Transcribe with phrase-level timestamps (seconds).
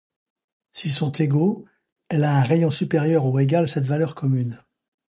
[0.71, 1.63] S'ils sont égaux,
[2.09, 4.57] elle a un rayon supérieur ou égal à cette valeur commune.